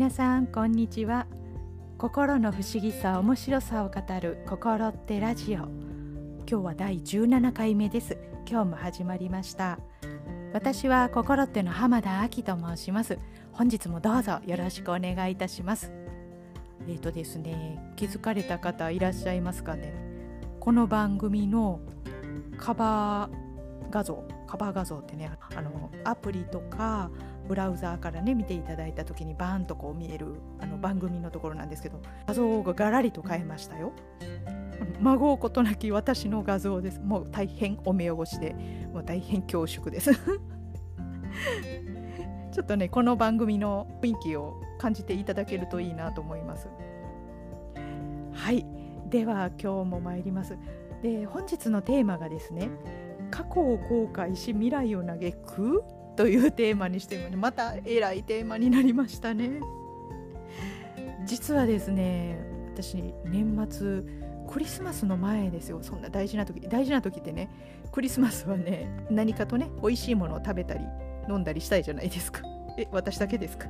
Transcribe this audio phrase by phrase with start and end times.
[0.00, 1.26] 皆さんこんにちは。
[1.98, 5.58] 心の不思議さ面白さを語る心ってラジオ。
[5.58, 8.16] 今日は第17回目です。
[8.48, 9.78] 今日も始まりました。
[10.54, 13.18] 私は心っての浜田亜希と申します。
[13.52, 15.92] 本日もどうぞよろしくお願いいたします。
[16.88, 19.92] えっ、ー、とですね気づかれた方いらっしゃいますかね。
[20.60, 21.78] この番組の
[22.56, 27.10] カバー画像カバー画像ってねあのアプリとか
[27.50, 33.92] ブラウザーからね見ていただいた時にバーンとこう見えるあの番組のところなんですけど画像がガラリと変えましたよ。
[35.00, 37.00] 孫うことなき私の画像です。
[37.00, 38.54] もう大変お目汚しで、
[38.92, 40.12] もう大変恐縮です。
[42.52, 46.68] ちょっとね、この番組の雰囲気を感じていただけるといいなと思います。
[48.32, 48.64] はい、
[49.10, 50.56] では今日も参ります。
[51.02, 52.70] で、本日のテーマがですね、
[53.30, 55.82] 過去を後悔し未来を嘆く
[56.20, 59.62] というテーマにしてまたえらいテーマになりましたね。
[61.24, 62.38] 実はですね
[62.74, 64.02] 私年末
[64.46, 65.78] クリスマスの前ですよ。
[65.80, 67.48] そんな大事な時大事な時ってね
[67.90, 70.84] クリスマスはね何かとね美味しいものを食べたり
[71.26, 72.42] 飲んだりしたいじゃないですか。
[72.76, 73.68] え私だけですか？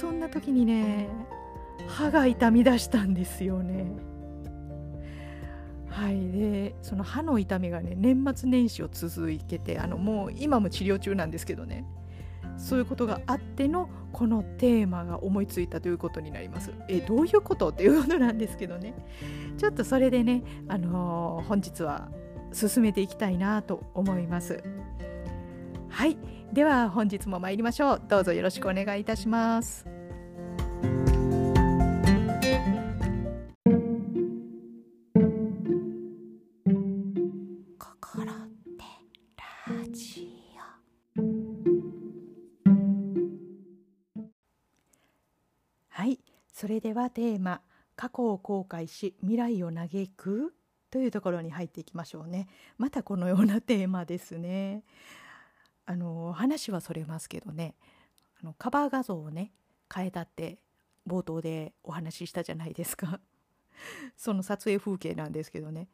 [0.00, 1.06] そんな時にね
[1.86, 3.92] 歯が痛み出したんですよね。
[5.90, 11.84] はい、でその歯の痛みがね年末年始を続けてあのもう今も治療中なんですけどね
[12.56, 16.72] そういうことがあってのこのテーマが思いついたということになります。
[16.88, 18.94] えどういうことっていうことなんですけどね
[19.56, 22.08] ちょっとそれでね、あのー、本日は
[22.52, 24.62] 進めていきたいなと思います。
[25.88, 26.16] はい
[26.52, 29.99] では本日も参りましょうどうぞよろしくお願いいたします。
[46.60, 47.62] それではテーマ
[47.96, 50.54] 「過去を後悔し未来を嘆く」
[50.92, 52.48] というところに入っていきましょうね。
[52.76, 54.84] またこのようなテーマですね。
[55.86, 57.76] あの話はそれますけどね
[58.42, 59.54] あのカバー画像をね
[59.90, 60.58] 変えたって
[61.06, 63.20] 冒頭でお話ししたじゃないですか。
[64.18, 65.88] その撮影風景なんですけどね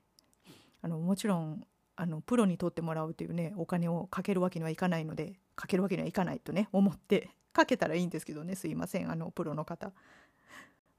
[0.83, 9.93] あのもちろんあのプロに撮ってもらうというねお金をかけるわけにはいかないのでかけるわけにはいかないとね思ってかけたらいいんですけどねすいませんあのプロの方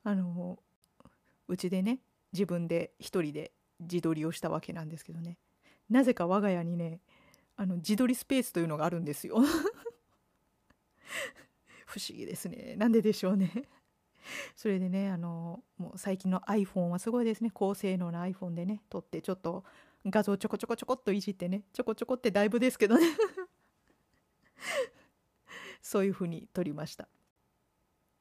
[0.07, 0.57] あの
[1.49, 1.99] うちでね
[2.31, 3.51] 自分で一人で
[3.81, 5.37] 自撮りをしたわけなんですけどね。
[5.89, 7.01] なぜか我が家にね
[7.57, 9.43] あの自撮りスペースというのがあるんですよ。
[11.85, 12.77] 不思議ですね。
[12.77, 13.51] なんででしょうね。
[14.55, 17.51] それでねあのもう最近の iPhone はすごいですね。
[17.53, 19.65] 高性能な iPhone でね撮ってちょっと
[20.05, 23.07] 画像ちょこちょこちょこっといじってねちょこちょこってだいぶですけどね。
[25.81, 27.09] そういう風に撮りました。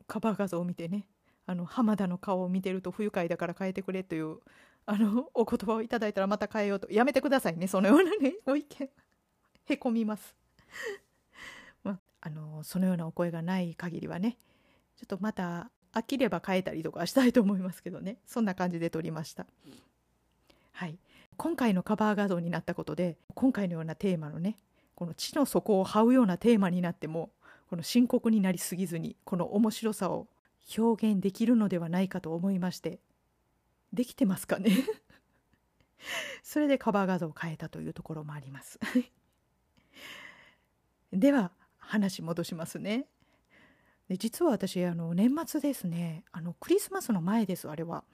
[0.09, 1.07] カバー画像を見てね
[1.47, 4.39] あの浜田の顔を見てると不愉快だから変えてくれという
[4.85, 6.91] あの お言葉をいただいたらまた変えようと。
[6.91, 7.67] やめてくださいね。
[7.67, 8.91] そのようなね ご意見。
[9.67, 10.35] へこみます。
[11.83, 14.37] まあのそのようなお声がない限りはね
[14.97, 18.19] ちょっとまた飽きれば変えたりとかしたいと思いますけどね。
[18.27, 19.47] そんな感じで撮りました。
[20.73, 20.99] はい。
[21.37, 24.57] 今回のカバー画像になったことで今回のようなテーマのね
[24.95, 27.31] この地の底を這うようなテーマになっても
[27.69, 30.29] この深刻になりすぎずにこの面白さを
[30.79, 32.99] 表現できるのではないかと思いまして
[33.93, 34.71] できてますかね？
[36.43, 38.79] それでカバー画像を変えたというところもあります。
[41.13, 43.07] では話戻しますね。
[44.09, 48.05] で実は私あの年末ですねあのクリスマスの前ですあれは。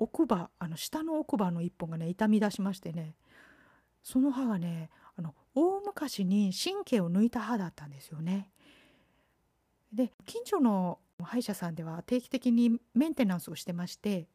[0.00, 3.14] 奥歯あの下の奥歯の一本がね痛み出しましてね
[4.02, 8.50] その歯がねあの大昔に神経を抜いた歯だったんですよね。
[9.92, 14.28] で近所の歯医者さんでは定期的にメンテナンスをしてまして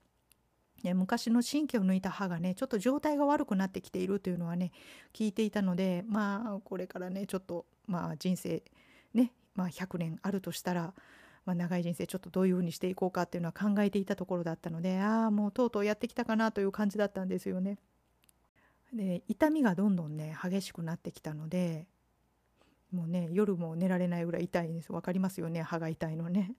[0.83, 4.71] 昔の神経を抜いた歯がねちょっと状態が悪くなってきているというのはね
[5.13, 8.63] 聞いていたのでまあこれからねちょっとまあ人生
[9.13, 10.93] ね、まあ、100年あるとしたら、
[11.45, 17.77] まあ、長い人生ちょっとどういうふうにしていこうかっていうのは考えていたところだったのでああもうとうとうやってきたかなという感じだったんですよね。
[18.93, 21.85] で痛みがどんどんね激しくなってきたので
[22.91, 26.53] もうね夜も寝られないぐらい痛いんです分かりますよね歯が痛いのね。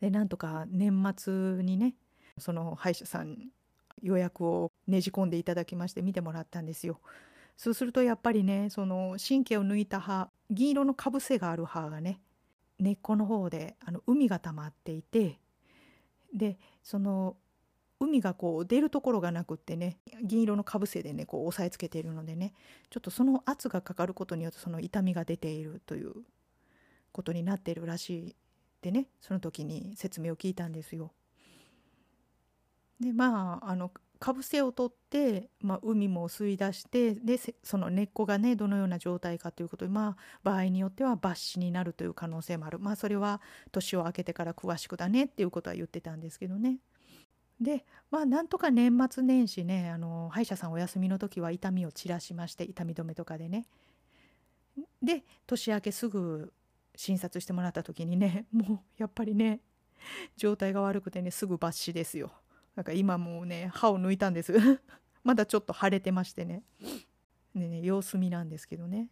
[0.00, 1.94] でなんとか年末にね
[2.38, 3.36] その歯医者さん
[4.02, 7.00] 予約をねじ込んでいただきまして見てもらったんですよ。
[7.56, 12.20] そうするとやっぱりねその神経を抜いた歯銀色のかぶせがある歯がね
[12.78, 15.40] 根っこの方であの海が溜まっていて
[16.32, 17.36] でその
[18.00, 22.54] 海がこう出るところがなくってね銀色のかぶせでねこう押さえつけているのでね
[22.90, 26.12] ちょっとその圧がかかることによってその痛みが出ているという
[27.10, 28.36] ことになっているらしい
[28.78, 31.12] ってねその時に説明を聞いたんですよ。
[33.00, 43.40] でまああのかぶせを取って、まあ、海も吸い出してでその根っこがねどのような状態かということで、まあ、場合によっては抜歯になるという可能性もあるまあそれは
[43.70, 46.78] 年を明けてから詳しくだねっていうことは言ってたんですけどね。
[47.60, 53.66] でまあなんとか年末年始ねあの歯医者さんお休みの時は痛みを散らしまして痛み止めとかでね
[55.02, 56.52] で年明けすぐ
[56.98, 59.60] 診察してもらった時にね もうやっぱりね
[60.36, 62.32] 状態が悪くてねすぐ抜歯ですよ。
[62.74, 64.52] なんか今もうね歯を抜いたんです。
[65.22, 66.64] まだちょっと腫れてましてね。
[67.54, 69.08] でね様子見なんですけどね。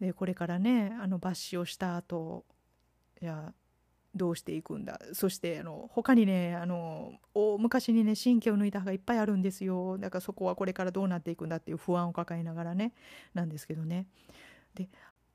[0.00, 2.44] でこれからねあの抜歯をした後
[3.22, 3.54] いや
[4.14, 5.00] どうしていくんだ。
[5.14, 7.14] そしてあの他にねあの
[7.58, 9.96] 昔にね神経を抜いた歯がいっぱいあるんですよ。
[9.96, 12.92] だからそこはこれからどうなっていくんだっていう不安を抱えながらね
[13.32, 14.06] なんですけどね。
[14.74, 14.90] で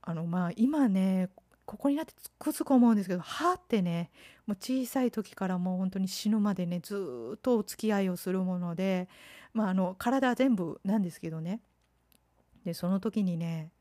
[0.05, 1.29] あのまあ今ね
[1.65, 4.12] ここになってつくづく思うんですけど歯ってね
[4.45, 9.07] もう小さい時からもう本当に死ぬまでねずっとお付き合いをするもので、
[9.54, 11.62] まあ、あの体全部なんですけどね
[12.65, 13.71] でその時にね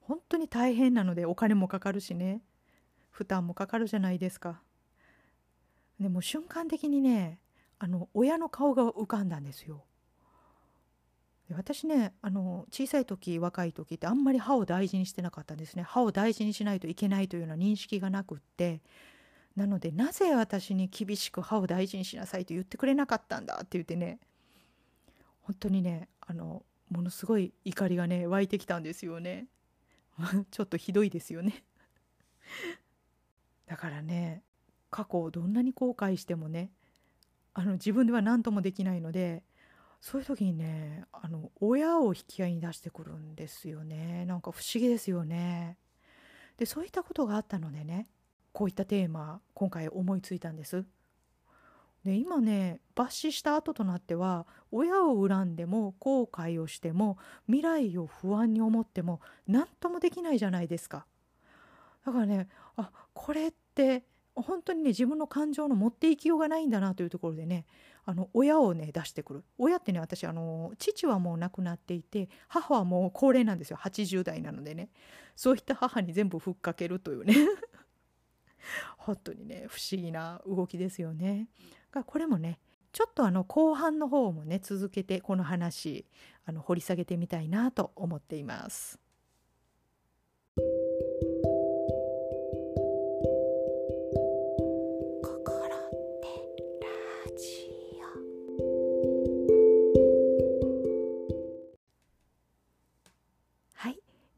[0.00, 2.40] 本当に大変なのでお金もかかるしね
[3.10, 4.60] 負担もかかるじゃないですか。
[5.98, 7.38] でも瞬間的にね
[7.78, 9.85] あの親の顔が浮かんだんですよ。
[11.54, 15.82] 私ねあの小さい時若い時ってあんまり歯を大事にしてなかったんですね。
[15.82, 18.80] 歯を大事にしないといけないというような認識がなくって。
[19.54, 24.18] なのでなぜ私に厳しく歯を大事にしなさいと言ってくれなかったんだって言ってね。
[25.40, 29.46] 本当にねあのものすごい怒りがね湧いてきたんですよね。
[30.50, 31.64] ちょっとひどいですよね。
[33.66, 34.42] だからね
[34.90, 36.70] 過去をどんなに後悔してもね
[37.54, 39.42] あの自分では何ともできないので
[40.00, 45.78] そういう時にねあの親を引き合いに出してくるんですよねなんか不思議ですよね。
[46.56, 48.06] でそういったことがあったのでね
[48.52, 50.84] こういったテーマ今回思いついたんです。
[52.04, 61.04] で今ね抜歯した後となっては親を恨んでも後悔をしても未来を不安に思っても何ともできないじゃないですか。
[62.04, 64.04] だからねあこれって
[64.36, 67.66] 本当にね自分の感情の持っていきようがないんだなというところでね
[68.08, 74.90] あの親をね出してくる親ってね私あの父はもう亡くなっていて母はもう高齢なんですよ80代なのでね
[75.34, 77.34] そういった母に全部ふっかけるというね
[78.96, 81.48] 本当にね不思議な動きですよね。
[82.06, 82.58] これもね
[82.92, 86.06] ちょっとあの後半の方もね続けてこの話
[86.44, 88.98] あの掘り下げてみたいなと思っています。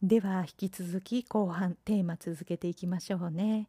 [0.09, 3.69] では引き続き後半テーマ続けていきましょうね。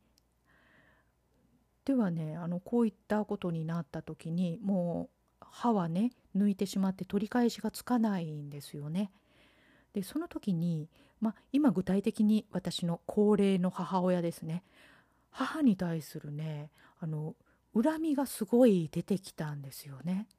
[1.83, 5.09] ではねあのこういったことになった時にも
[5.41, 9.11] う歯はね抜いてしまって取り返しがつかないんですよね。
[9.91, 10.87] でその時に、
[11.19, 14.63] まあ、今具体的に私の高齢の母親ですね
[15.31, 16.71] 母に対するね
[17.01, 17.35] あの
[17.73, 20.29] 恨みがすごい出てきたんですよね。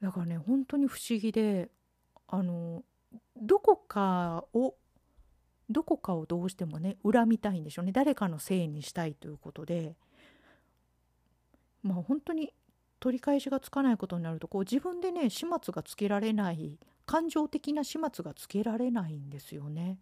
[0.00, 1.68] だからね本当に不思議で
[2.28, 2.84] あの
[3.36, 4.74] どこかを
[5.70, 9.96] どこかをどうしてもね恨みたいんでしょうね誰かのせいにしたいということで
[11.82, 12.52] まあ本当に
[13.00, 19.98] 取り返しがつかないことになるとこう自分でね始末がつけられない感情的な始末がつけられないんですよね。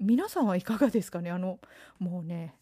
[0.00, 1.30] 皆さんはいかがですかね？
[1.30, 1.58] あの
[1.98, 2.54] もうね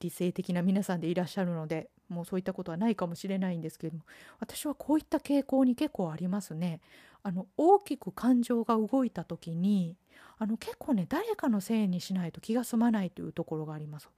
[0.00, 4.04] 理性的な皆さんでいらっしゃるのでもうそういったことはないかもしれないんですけれども
[4.40, 6.80] 私はこういった傾向に結構ありますね。
[7.22, 9.96] あの大きく感情が動いた時に
[10.38, 14.08] あの結構ね誰かのせいにしないと気が済まないというところがあります。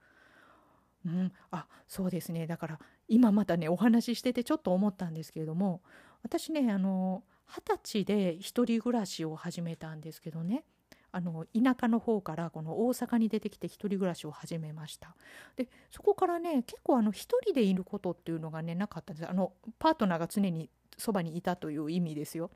[1.05, 2.47] うん、あそうですね。
[2.47, 5.81] だから今またねお話ししててちょっと思ったんですけれども
[6.23, 10.63] 私ねあの二十歳で一人暮らしを始めたんですけどね。
[11.11, 15.15] あの田舎の方からこの大阪に出てきて一人暮らしを始めました。
[15.55, 19.29] でそこからね結構あの一人でいることっていうのがねなかったんです。
[19.29, 22.51] あのパートナーが常にそばにいたという意味ですよ。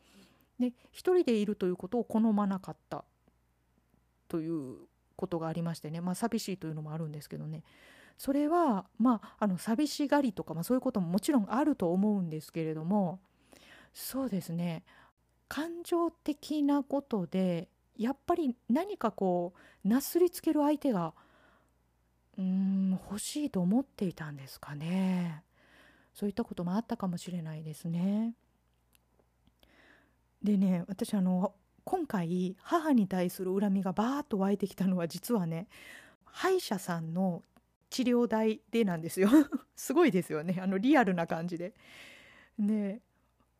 [0.59, 3.03] で一人でいるということを好まなかった
[4.27, 4.77] という
[5.15, 6.01] ことがありましてね。
[6.01, 7.63] まあ寂しいというのもあるんですけどね。
[8.17, 13.19] それはまああの寂しがりとか、まあ、そういうことももちろんあると思うんですけれども
[13.93, 14.83] そうですね。
[15.47, 21.13] 感情的なことでやっぱり何かこうなすりつける相手が
[22.37, 25.43] うん欲しいと思っていたんですかね。
[26.13, 28.33] そういったこともあったかもしれないですね。
[30.43, 31.53] でね私あの
[31.83, 35.67] 今回母に対する恨みがバーッと湧いてきたのは実はね
[36.25, 37.43] 歯医者さんの
[37.89, 39.29] 治療台でなんですよ。
[39.75, 40.59] すごいですよね。
[40.61, 41.73] あのリアルな感じで。
[42.59, 43.01] で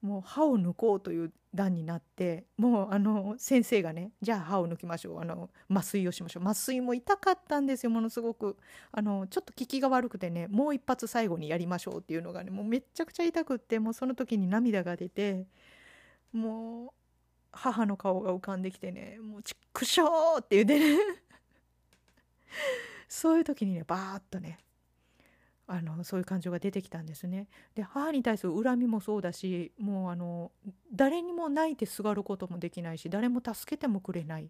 [0.01, 5.19] もう歯を抜こうという段になってもうあの先生がねじゃあ歯を抜きましょう。
[5.21, 6.43] あの麻酔をしましょう。
[6.43, 8.57] 麻酔も痛かったんですよものすごく。
[8.91, 15.47] あのちょっと効きが悪くてねもう一発最後にやりましょうっていうのがねもうめっちゃくちゃ痛くってもうその時に涙が出て
[16.33, 16.89] もう
[17.51, 20.97] 母の顔が浮かんできてねもうちっくしょーって言ってね
[23.07, 24.59] そういう時にねバーッとね
[25.67, 27.47] あのそういう感情が出てきたんですね。
[27.75, 30.51] で母に対する恨みもそうだしもうあの
[30.91, 34.49] 誰にも泣いてすがることもできないし誰も助けてもくれない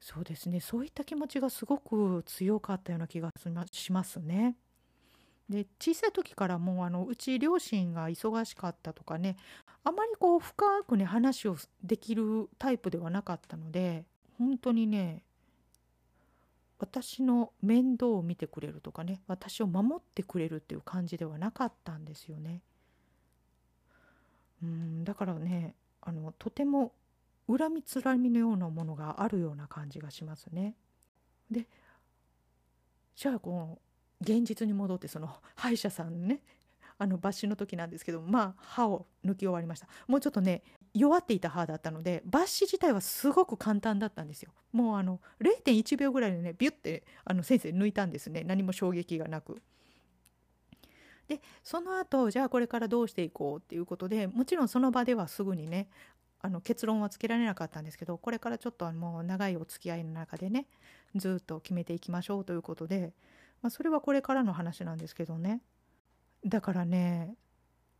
[0.00, 3.30] そうですねそういった気持ちがすごく強かったような気が
[3.70, 4.56] しますね。
[5.48, 9.36] で小さい時からもうあのうち両親が忙しかったとかね
[9.84, 14.04] あまりこう深くね話をできるタイプではなかったので
[14.38, 15.22] 本当にね
[16.78, 22.60] 私の面倒を見てくれるとかね私を守ってくれるっていう感じではなかったんですよね。
[24.62, 26.92] うんだからねあのとても
[27.48, 30.74] 恨みつらみのようなものがあるような感じがしますね。
[31.50, 31.66] で
[33.14, 33.78] じゃあこの
[34.22, 36.40] 現実に戻ってその歯医者さんね
[36.98, 39.88] あの抜歯の時なんですけどまあ歯を抜き終わりました。
[40.06, 40.62] もうちょっとね
[40.94, 44.52] 弱っていた歯だったので抜歯自体はすごく簡単だったんですよ。
[44.72, 48.44] もうあの0.1秒ぐらいでねビュッてあの先生抜いたんですね。
[48.44, 49.60] 何も衝撃がなく。
[51.28, 55.88] でその後じゃあこれからどうしていこうっていうことでもちろんその場ではすぐにね
[56.40, 60.66] あの結論はつけられなかったんですけどこれからちょっともう長いお付き合いの中でね
[61.14, 63.12] ずっと決めていきましょうということで、
[63.62, 65.62] まあ、それはこれからの話なんですけどね。
[66.44, 67.36] だからね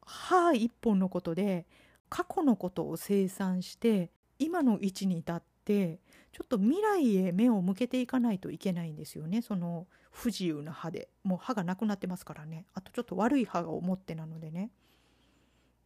[0.05, 1.67] 歯一本のことで
[2.09, 6.01] 過去のことを清算して今の位置に立って
[6.33, 9.43] ちょっと未来へ目を向けていかないといけないんですよね。
[9.43, 11.09] その不自由な歯で。
[11.23, 12.67] もう歯がなくなってますからね。
[12.75, 14.71] あとちょっと悪い歯が思ってなのでね。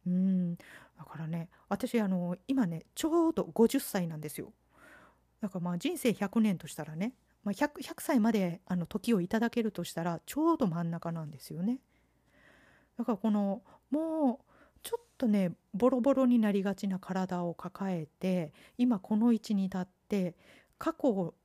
[0.07, 0.55] うん。
[0.55, 0.63] だ
[1.07, 4.51] からね私あの今ねちょうど50歳なんですよ。
[5.41, 7.13] だからまあ人生100年としたらね、
[7.47, 11.79] まあ100、100, 歳まであの時をいただけるとしたらちょうど真ん中なんですよね。
[12.97, 14.45] だからこのもう
[14.83, 20.35] ちょっとねボロボロになりがちな体を抱えて今この位置に立って
[20.77, 21.35] 過去を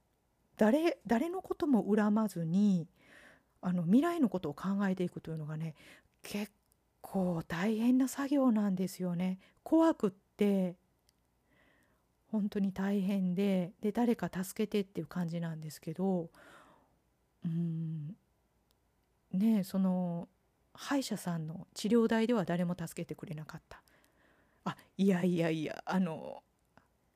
[0.56, 2.88] 誰誰のことも恨まずに
[3.60, 5.76] あの未来のことを考えていくというのがね
[6.24, 6.50] 結
[7.00, 9.38] 構大変な作業なんですよね。
[9.62, 10.74] 怖くって
[12.32, 16.30] 本当に大変でで誰か助けてっていう感じなんですけど
[17.44, 18.16] うん
[19.32, 20.28] ねその
[20.72, 23.82] 歯医者さんの治療代では誰も助けてくれなかった。
[24.64, 26.42] あいやいやいやあの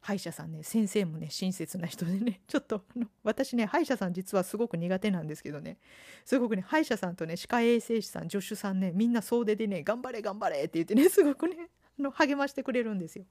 [0.01, 5.79] 歯医者さんね先生もね親切な人でね ちょっとあの私ね歯医者さん実はすごく苦手なんですけどね。
[6.27, 13.25] すごくね歯医者さんとね歯科衛生士さん助手さんねみんな総出でね頑張れ頑張れって言ってねすごくねあの励ましてくれるんですよ。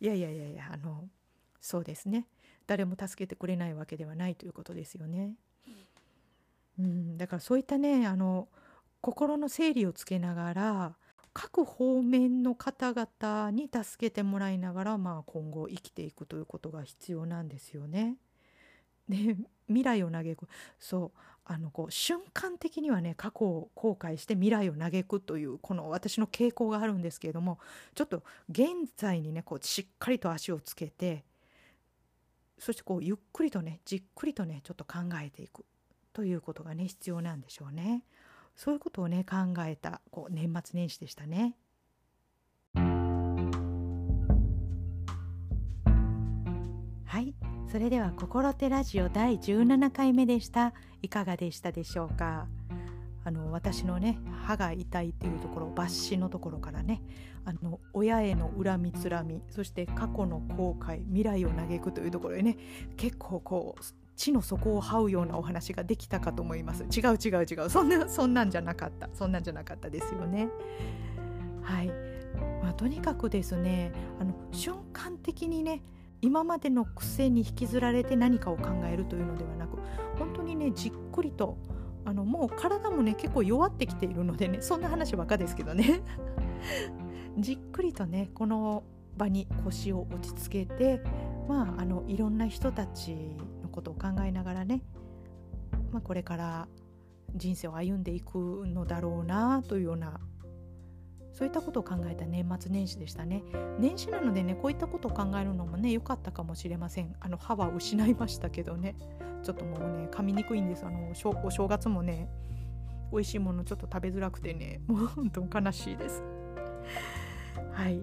[0.00, 1.08] いやいやいやいやあの
[1.60, 2.26] そうですね。
[2.66, 5.34] 誰も助けてくれないわけではないということですよね。
[6.78, 8.48] うん、だからそういったねあの
[9.00, 10.96] 心の整理をつけながら
[11.32, 18.16] 各方面の方々に助けてもらいながら、まあ、今後生きていくということが必要なんですよね。
[19.08, 19.36] で
[19.68, 20.48] 未来を嘆く。
[20.78, 21.18] そう。
[21.50, 27.58] あのこう瞬間的にはね過去を後悔して未来を嘆くというこの私の傾向があるんですけれども
[27.94, 31.24] ちょっと現在にねこうしっかりと足をつけて
[32.58, 35.64] そしてこうゆっくりとねじっくりとねちょっと考えていく
[36.12, 38.04] ということがね必要なんでしょうね。
[38.56, 41.56] そういうことをね考えたこう年末年始でしたね。
[47.04, 47.34] はい
[47.70, 50.72] それでは「心手ラジオ」第17回目でした
[51.02, 52.48] いかがでしたでしょうか？
[53.24, 57.02] あの私のね歯が痛いっていうところ抜歯のところからね
[57.44, 62.56] あの親への恨みつらみそして過去の後悔未来を嘆くというところでね
[62.96, 63.84] 結構こう
[64.16, 66.82] 地の底を這うようなお話ができたかと思います。
[66.82, 67.70] 違う違う違う。
[67.70, 69.08] そんなそんなんじゃなかった。
[69.14, 70.48] そんなんじゃなかったですよね。
[71.62, 71.86] はい、
[72.62, 75.82] まあ、とにかくですねあの瞬間的にね
[76.20, 79.78] 今までの癖に引きずられて何かを考えるというのではなく
[80.18, 81.56] 本当にねじっくりと
[82.08, 86.00] あのもう体もね結構弱ってきているのでね そんな話ばっかですけどね。
[87.36, 88.82] じっくりとねこの
[89.18, 91.02] 場に腰を落ち着けて
[91.48, 93.14] まああのいろんな人たち
[93.62, 94.82] のことを考えながらね、
[95.92, 96.68] まあ、これから
[97.36, 100.18] 人生を歩んでいくのだろうなというような
[101.32, 103.42] そういったことを考えた年末年始でしたね。
[103.78, 107.14] 年始なのでねこういったことを考えるのもね良かったかもしれません。
[107.20, 108.96] あの歯は失いましたけどね。
[109.42, 110.84] ちょっともうね噛みにくいんです。
[110.84, 112.28] あのお正月もね
[113.12, 116.22] 美味しいものちょっと食べづらくてねもう本当悲しいです。
[117.72, 118.02] はい。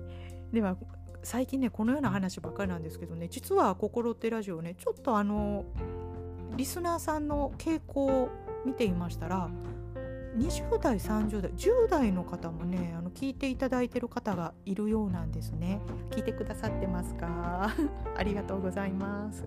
[0.53, 0.77] では
[1.23, 5.65] 最近ねこのような話ばっかりなんですけどね実は「心ってラジオね」ちょっとあの
[6.55, 8.29] リスナーさんの傾向を
[8.63, 9.49] 見ていましたら
[10.37, 15.79] 20代30代10代の方もねあの聞いていただいてる方がいるようなんですね。
[16.11, 17.71] 聞いてくださってますか？
[18.17, 19.45] ありがとうございます。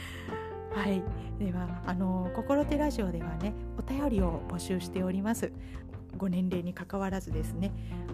[0.72, 1.02] はい。
[1.38, 5.52] ではあの心手ラジオではねお便りを募集しております。
[6.16, 7.70] ご年齢にかかわらずですね。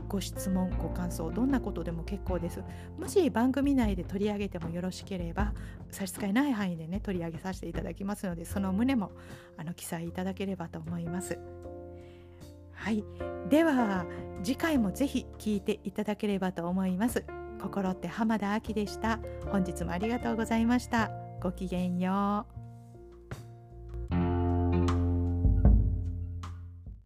[0.09, 2.63] ご質問ご感想どんなことでも結構です。
[2.99, 5.55] もし番組内で取り上げてもよろしければ
[5.91, 9.13] 差し支えない範囲でね取り上げさせていただきますのでその旨も
[9.57, 11.39] あの記載いただければと思います。
[12.85, 13.03] はい。
[13.49, 14.05] では
[14.43, 17.25] 次回もぜひ聞いていただければと思います。
[17.63, 19.21] 心って浜田亜希でした。
[19.51, 21.11] 本日もありがとうございました。
[21.43, 22.64] ごきげんよう。